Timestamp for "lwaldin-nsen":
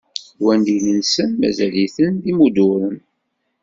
0.39-1.29